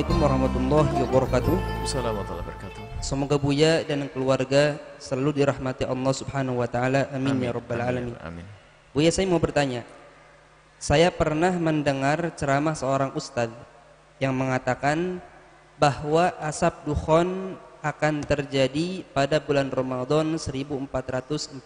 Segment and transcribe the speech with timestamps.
[0.00, 1.56] Assalamualaikum warahmatullahi wabarakatuh.
[1.60, 3.04] Assalamualaikum warahmatullahi wabarakatuh.
[3.04, 4.62] Semoga Buya dan keluarga
[4.96, 7.04] selalu dirahmati Allah Subhanahu wa taala.
[7.12, 8.16] Amin, ya rabbal alamin.
[8.24, 8.48] Amin.
[8.96, 9.84] Buya saya mau bertanya.
[10.80, 13.52] Saya pernah mendengar ceramah seorang ustadz
[14.16, 15.20] yang mengatakan
[15.76, 21.60] bahwa asap dukhon akan terjadi pada bulan Ramadan 1441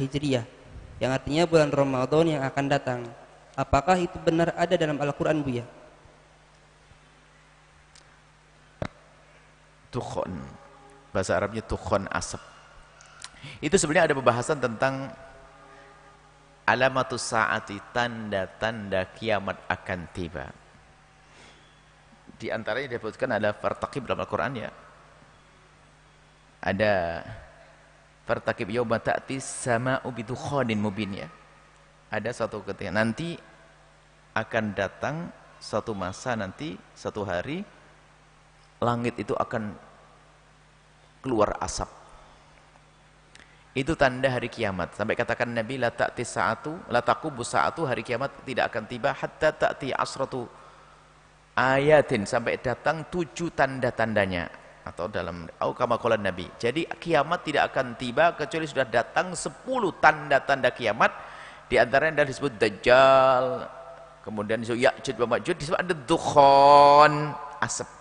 [0.00, 0.48] Hijriah
[0.96, 3.04] yang artinya bulan Ramadan yang akan datang.
[3.52, 5.68] Apakah itu benar ada dalam Al-Qur'an Buya?
[9.90, 10.38] Tukhon.
[11.10, 12.38] Bahasa Arabnya tukhon asap.
[13.58, 15.10] Itu sebenarnya ada pembahasan tentang
[16.68, 20.46] alamatus saati tanda-tanda kiamat akan tiba.
[22.38, 24.70] Di antaranya disebutkan ada fartaqib dalam Al-Qur'an ya.
[26.62, 27.24] Ada
[28.24, 31.28] fartaqib yawma ta'ti sama'u bidukhanin mubin ya.
[32.08, 33.34] Ada satu ketika nanti
[34.32, 35.16] akan datang
[35.58, 37.66] satu masa nanti satu hari
[38.80, 39.76] langit itu akan
[41.20, 41.88] keluar asap.
[43.70, 44.98] Itu tanda hari kiamat.
[44.98, 49.54] Sampai katakan Nabi la ta'ti sa'atu, la taqubu sa'atu hari kiamat tidak akan tiba hatta
[49.54, 50.42] ta'ti asratu
[51.54, 56.50] ayatin sampai datang tujuh tanda-tandanya atau dalam au kama Nabi.
[56.58, 61.12] Jadi kiamat tidak akan tiba kecuali sudah datang sepuluh tanda-tanda kiamat
[61.70, 63.70] di antaranya disebut dajjal,
[64.26, 67.30] kemudian ya'jud wa ma'jud, disebut ada dukhon,
[67.62, 67.99] asap.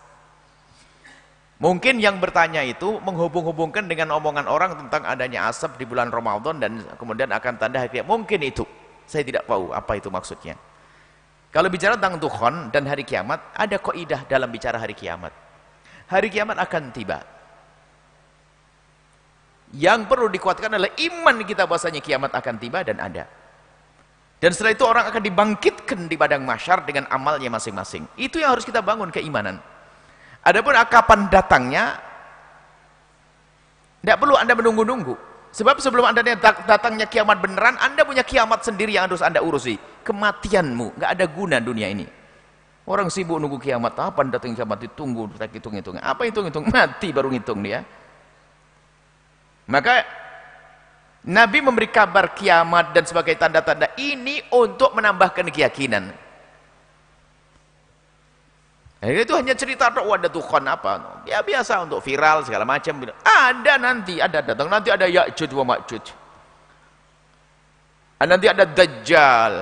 [1.59, 6.79] Mungkin yang bertanya itu menghubung-hubungkan dengan omongan orang tentang adanya asap di bulan Ramadan dan
[6.95, 8.07] kemudian akan tanda hari kiamat.
[8.07, 8.63] Mungkin itu.
[9.03, 10.55] Saya tidak tahu apa itu maksudnya.
[11.51, 15.35] Kalau bicara tentang Tuhan dan hari kiamat, ada kaidah dalam bicara hari kiamat.
[16.07, 17.19] Hari kiamat akan tiba.
[19.75, 23.27] Yang perlu dikuatkan adalah iman kita bahasanya kiamat akan tiba dan ada.
[24.39, 28.07] Dan setelah itu orang akan dibangkitkan di padang masyar dengan amalnya masing-masing.
[28.15, 29.59] Itu yang harus kita bangun keimanan.
[30.49, 31.93] Adapun kapan datangnya,
[34.01, 35.13] tidak perlu Anda menunggu-nunggu.
[35.53, 36.25] Sebab sebelum Anda
[36.65, 39.77] datangnya kiamat beneran, Anda punya kiamat sendiri yang harus Anda urusi.
[40.01, 42.09] Kematianmu, nggak ada guna dunia ini.
[42.89, 46.01] Orang sibuk nunggu kiamat, apa datang kiamat ditunggu, tak hitung-hitung.
[46.01, 46.65] Apa hitung-hitung?
[46.73, 47.85] Mati baru ngitung dia.
[49.69, 50.01] Maka
[51.29, 56.09] Nabi memberi kabar kiamat dan sebagai tanda-tanda ini untuk menambahkan keyakinan.
[58.99, 61.23] Nah, itu hanya cerita ada Tuhan apa?
[61.23, 62.99] Ya biasa untuk viral segala macam.
[63.23, 66.05] Ada nanti, ada datang nanti ada Ya'juj wa Ma'juj.
[68.19, 69.53] Nanti ada Dajjal.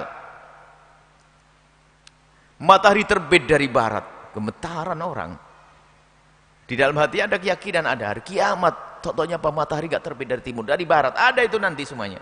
[2.58, 5.32] Matahari terbit dari barat, gemetaran orang.
[6.66, 9.06] Di dalam hati ada keyakinan ada hari kiamat.
[9.06, 9.54] Contohnya apa?
[9.54, 11.14] Matahari gak terbit dari timur, dari barat.
[11.14, 12.18] Ada itu nanti semuanya.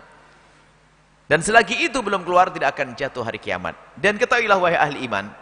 [1.24, 3.72] Dan selagi itu belum keluar tidak akan jatuh hari kiamat.
[3.96, 5.32] Dan ketahuilah wahai ahli iman,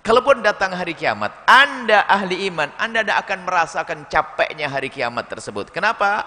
[0.00, 5.68] Kalaupun datang hari kiamat, Anda ahli iman, Anda tidak akan merasakan capeknya hari kiamat tersebut.
[5.68, 6.24] Kenapa?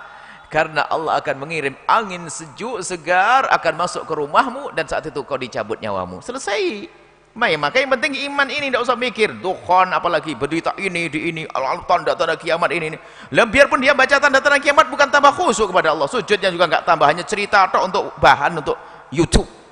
[0.54, 5.42] Karena Allah akan mengirim angin sejuk, segar, akan masuk ke rumahmu, dan saat itu kau
[5.42, 6.22] dicabut nyawamu.
[6.22, 6.86] Selesai.
[7.34, 9.42] Maka, maka yang penting iman ini tidak usah mikir.
[9.42, 11.50] Dukhan apalagi, berita ini, di ini,
[11.90, 12.94] tanda-tanda kiamat ini.
[12.94, 12.98] ini.
[13.34, 16.06] Dan biarpun dia baca tanda-tanda kiamat bukan tambah khusyuk kepada Allah.
[16.06, 18.78] Sujudnya juga enggak tambah, hanya cerita atau untuk bahan untuk
[19.10, 19.63] YouTube.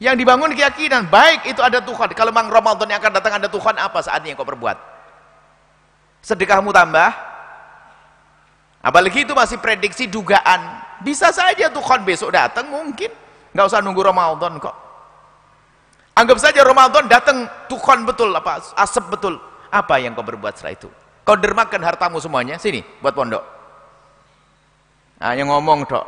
[0.00, 2.16] Yang dibangun keyakinan, baik itu ada Tuhan.
[2.16, 4.80] Kalau memang Ramadan yang akan datang ada Tuhan, apa saatnya yang kau perbuat?
[6.24, 7.12] Sedekahmu tambah?
[8.80, 10.80] Apalagi itu masih prediksi dugaan.
[11.04, 13.12] Bisa saja Tuhan besok datang mungkin.
[13.52, 14.72] Nggak usah nunggu Ramadan kok.
[16.16, 19.36] Anggap saja Ramadan datang Tuhan betul, apa asap betul.
[19.68, 20.88] Apa yang kau berbuat setelah itu?
[21.28, 23.44] Kau dermakan hartamu semuanya, sini buat pondok.
[25.20, 26.04] Nah, ngomong dok,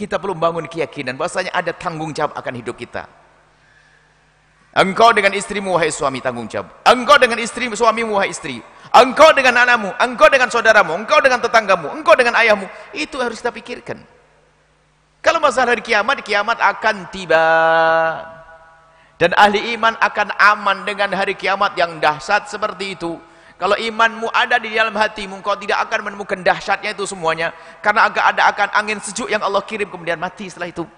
[0.00, 3.04] kita perlu bangun keyakinan bahwasanya ada tanggung jawab akan hidup kita.
[4.72, 6.72] Engkau dengan istrimu wahai suami tanggung jawab.
[6.88, 8.64] Engkau dengan istri suamimu wahai istri.
[8.94, 12.66] Engkau dengan anakmu, engkau dengan saudaramu, engkau dengan tetanggamu, engkau dengan ayahmu.
[12.96, 13.98] Itu harus kita pikirkan.
[15.20, 17.44] Kalau masalah hari kiamat, kiamat akan tiba.
[19.20, 23.20] Dan ahli iman akan aman dengan hari kiamat yang dahsyat seperti itu.
[23.60, 27.52] Kalau imanmu ada di dalam hatimu, kau tidak akan menemukan dahsyatnya itu semuanya.
[27.84, 30.88] Karena agak ada akan angin sejuk yang Allah kirim kemudian mati setelah itu.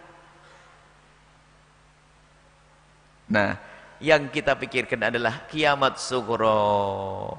[3.26, 3.58] Nah,
[3.98, 7.34] yang kita pikirkan adalah kiamat sugro.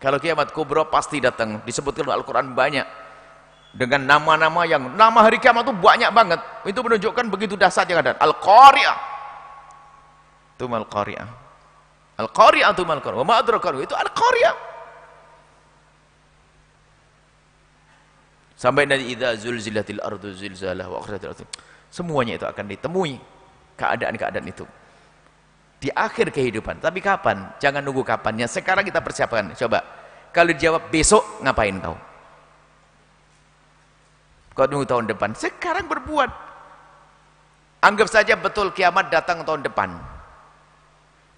[0.00, 1.60] Kalau kiamat kubro pasti datang.
[1.68, 2.88] Disebutkan Al-Quran banyak.
[3.76, 6.40] Dengan nama-nama yang, nama hari kiamat itu banyak banget.
[6.64, 8.16] Itu menunjukkan begitu dahsyat yang ada.
[8.16, 8.98] Al-Qari'ah.
[10.56, 11.28] Itu Al-Qari'ah.
[12.22, 13.20] Al-Qari'atu mal Qari'ah.
[13.22, 13.42] Wa ma
[13.82, 14.56] Itu Al-Qari'ah.
[18.54, 21.44] Sampai nanti idza zulzilatil ardu zilzalah wa akhrajatil ardu.
[21.90, 23.18] Semuanya itu akan ditemui
[23.74, 24.62] keadaan-keadaan itu.
[25.82, 26.78] di akhir kehidupan.
[26.78, 27.58] Tapi kapan?
[27.58, 28.46] Jangan nunggu kapannya.
[28.46, 29.50] Sekarang kita persiapkan.
[29.58, 29.82] Coba.
[30.30, 31.98] Kalau dijawab besok, ngapain kau?
[34.54, 35.34] Kau nunggu tahun depan.
[35.34, 36.30] Sekarang berbuat.
[37.82, 39.90] Anggap saja betul kiamat datang tahun depan.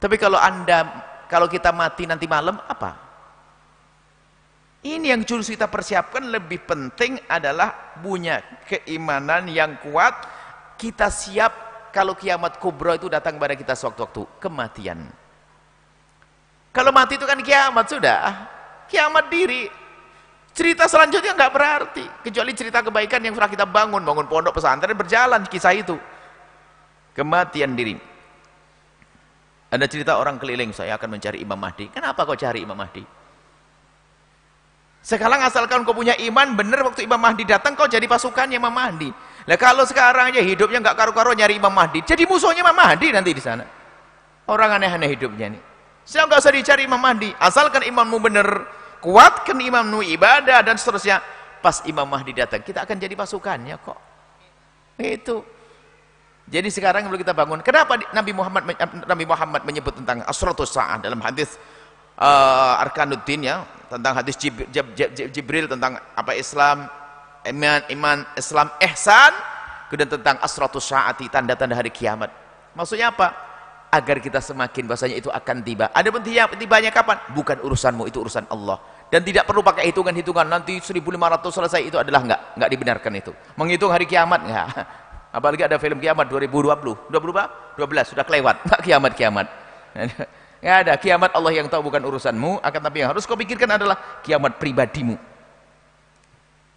[0.05, 0.85] Tapi kalau anda,
[1.33, 2.93] kalau kita mati nanti malam, apa?
[4.85, 10.13] Ini yang harus kita persiapkan lebih penting adalah punya keimanan yang kuat.
[10.77, 14.29] Kita siap kalau kiamat kubro itu datang pada kita sewaktu-waktu.
[14.45, 15.09] Kematian.
[16.69, 18.21] Kalau mati itu kan kiamat sudah.
[18.93, 19.73] Kiamat diri.
[20.53, 22.05] Cerita selanjutnya nggak berarti.
[22.29, 25.97] Kecuali cerita kebaikan yang pernah kita bangun bangun pondok pesantren berjalan kisah itu.
[27.17, 28.13] Kematian diri
[29.75, 33.03] ada cerita orang keliling saya akan mencari Imam Mahdi kenapa kau cari Imam Mahdi
[35.05, 39.35] sekarang asalkan kau punya iman benar waktu Imam Mahdi datang kau jadi pasukan Imam Mahdi
[39.45, 43.31] lah kalau sekarang aja hidupnya nggak karu-karu nyari Imam Mahdi, jadi musuhnya Imam Mahdi nanti
[43.37, 43.65] di sana.
[44.49, 45.63] Orang aneh-aneh hidupnya nih.
[46.05, 48.49] Saya nggak usah dicari Imam Mahdi, asalkan imammu benar,
[49.05, 51.21] kuatkan imammu ibadah dan seterusnya.
[51.61, 54.01] Pas Imam Mahdi datang, kita akan jadi pasukannya kok.
[55.01, 55.45] Itu.
[56.45, 57.65] Jadi sekarang perlu kita bangun.
[57.65, 58.63] Kenapa Nabi Muhammad
[59.09, 61.57] Nabi Muhammad menyebut tentang asratus sa'ah dalam hadis
[62.21, 64.69] uh, Arkanuddin ya, tentang hadis Jibril,
[65.33, 66.85] Jibril tentang apa Islam,
[67.49, 69.33] iman, iman Islam ihsan
[69.89, 72.27] kemudian tentang asratus saati tanda-tanda hari kiamat.
[72.75, 73.31] Maksudnya apa?
[73.95, 75.87] Agar kita semakin bahasanya itu akan tiba.
[75.95, 76.19] Ada pun
[76.59, 77.15] tibanya kapan?
[77.31, 78.83] Bukan urusanmu itu urusan Allah.
[79.07, 83.31] Dan tidak perlu pakai hitungan-hitungan nanti 1500 selesai itu adalah enggak enggak dibenarkan itu.
[83.55, 84.67] Menghitung hari kiamat enggak
[85.35, 89.47] apalagi ada film kiamat 2020 20 12 sudah kelewat enggak kiamat-kiamat
[90.63, 94.23] enggak ada kiamat Allah yang tahu bukan urusanmu akan tapi yang harus kau pikirkan adalah
[94.23, 95.35] kiamat pribadimu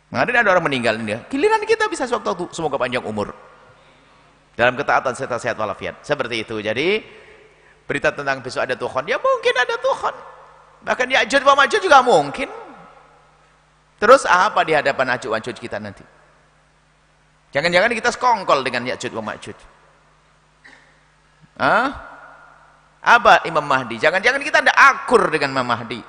[0.08, 1.20] Kemarin ada orang meninggal ini.
[1.28, 2.46] Giliran kita bisa sewaktu itu.
[2.56, 3.36] Semoga panjang umur.
[4.56, 6.00] Dalam ketaatan serta sehat walafiat.
[6.00, 6.56] Seperti itu.
[6.64, 7.04] Jadi
[7.84, 9.04] berita tentang besok ada Tuhan.
[9.04, 10.16] Ya mungkin ada Tuhan.
[10.88, 12.48] Bahkan Ya'juj wa juga mungkin.
[14.00, 16.08] Terus apa di hadapan Ya'juj wa Ma'juj kita nanti?
[17.56, 19.58] Jangan-jangan kita sekongkol dengan Ya'juj wa Ma'juj.
[21.58, 21.88] Hah?
[23.02, 23.98] Apa Imam Mahdi?
[23.98, 26.04] Jangan-jangan kita ada akur dengan Imam Mahdi.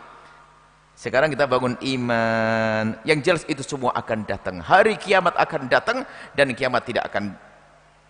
[0.98, 2.98] Sekarang kita bangun iman.
[3.06, 4.58] Yang jelas itu semua akan datang.
[4.58, 6.02] Hari kiamat akan datang
[6.34, 7.38] dan kiamat tidak akan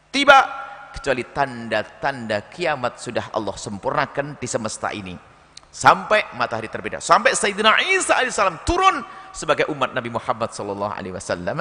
[0.09, 0.49] tiba
[0.97, 5.13] kecuali tanda-tanda kiamat sudah Allah sempurnakan di semesta ini.
[5.69, 6.99] Sampai matahari terbeda.
[6.99, 9.05] Sampai Sayyidina Isa alaihissalam turun
[9.37, 11.61] sebagai umat Nabi Muhammad wasallam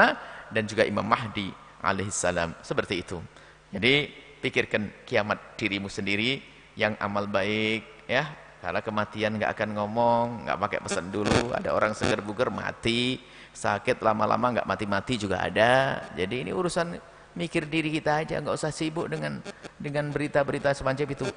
[0.52, 1.52] dan juga Imam Mahdi
[1.84, 2.56] alaihissalam.
[2.64, 3.20] Seperti itu.
[3.68, 4.08] Jadi
[4.40, 6.40] pikirkan kiamat dirimu sendiri
[6.80, 11.54] yang amal baik ya karena kematian nggak akan ngomong, nggak pakai pesan dulu.
[11.54, 13.22] Ada orang seger buger mati,
[13.54, 16.02] sakit lama-lama nggak mati-mati juga ada.
[16.18, 16.98] Jadi ini urusan
[17.38, 19.44] mikir diri kita aja, nggak usah sibuk dengan
[19.78, 21.28] dengan berita-berita semacam itu.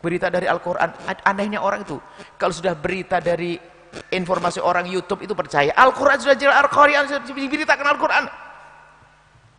[0.00, 0.88] Berita dari Al-Quran,
[1.28, 2.00] anehnya orang itu.
[2.40, 3.58] Kalau sudah berita dari
[4.14, 5.74] informasi orang YouTube itu percaya.
[5.74, 8.24] Al-Quran sudah jelas, Al-Quran sudah diberitakan Al-Quran.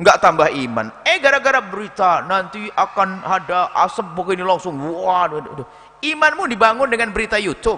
[0.02, 0.90] Nggak tambah iman.
[1.06, 4.82] Eh gara-gara berita nanti akan ada asap begini langsung.
[4.82, 5.62] Waduh.
[6.02, 7.78] Imanmu dibangun dengan berita YouTube.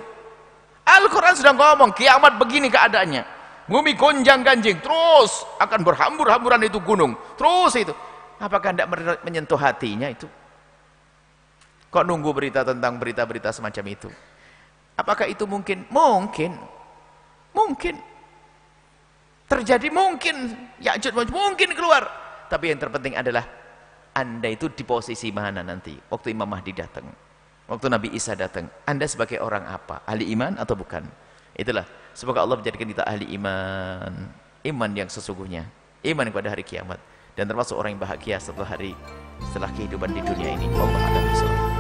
[0.87, 3.23] Al-Quran sudah ngomong, kiamat begini keadaannya.
[3.67, 7.15] Bumi gonjang ganjing, terus akan berhambur-hamburan itu gunung.
[7.39, 7.95] Terus itu.
[8.39, 8.91] Apakah tidak
[9.23, 10.27] menyentuh hatinya itu?
[11.93, 14.09] Kok nunggu berita tentang berita-berita semacam itu?
[14.97, 15.85] Apakah itu mungkin?
[15.93, 16.57] Mungkin.
[17.53, 17.95] Mungkin.
[19.45, 20.57] Terjadi mungkin.
[20.81, 20.97] Ya
[21.29, 22.09] mungkin keluar.
[22.49, 23.45] Tapi yang terpenting adalah
[24.13, 27.05] anda itu di posisi mana nanti waktu Imam Mahdi datang.
[27.65, 30.03] Waktu Nabi Isa datang, Anda sebagai orang apa?
[30.03, 31.01] Ahli iman atau bukan?
[31.55, 31.87] Itulah.
[32.13, 34.11] Semoga Allah menjadikan kita ahli iman.
[34.61, 35.65] Iman yang sesungguhnya.
[36.03, 36.99] Iman kepada hari kiamat.
[37.33, 38.93] Dan termasuk orang yang bahagia setelah hari
[39.49, 40.67] setelah kehidupan di dunia ini.
[40.77, 41.72] Allah